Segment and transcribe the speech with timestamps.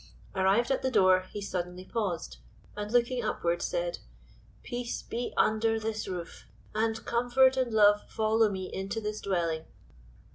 [0.33, 2.37] Arrived at the door, he suddenly paused,
[2.75, 3.99] and looking upward, said:
[4.63, 9.63] "Peace be under this roof, and comfort and love follow me into this dwelling."